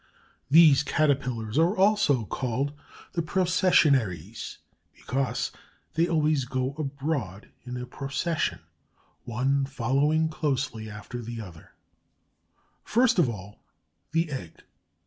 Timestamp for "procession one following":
7.85-10.27